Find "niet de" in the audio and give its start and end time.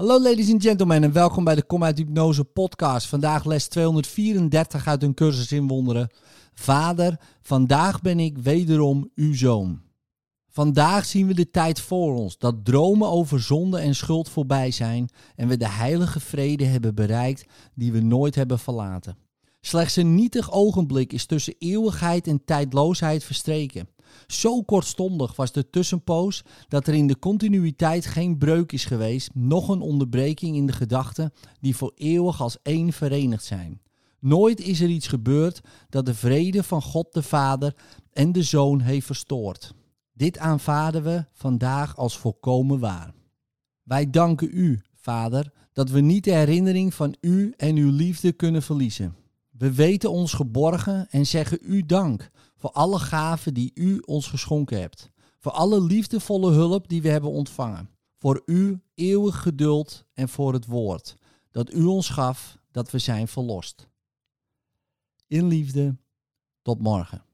46.00-46.32